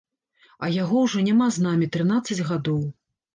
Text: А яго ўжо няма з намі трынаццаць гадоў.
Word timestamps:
А 0.63 0.69
яго 0.75 1.03
ўжо 1.05 1.21
няма 1.27 1.49
з 1.59 1.67
намі 1.67 1.91
трынаццаць 1.97 2.39
гадоў. 2.49 2.81